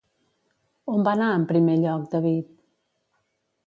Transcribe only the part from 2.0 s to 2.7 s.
David?